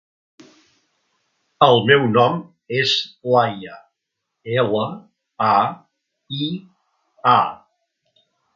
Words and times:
El 1.65 1.81
meu 1.89 2.07
nom 2.13 2.39
és 2.79 2.95
Laia: 3.35 3.77
ela, 4.63 4.83
a, 5.51 5.55
i, 6.47 6.51
a. 7.37 7.39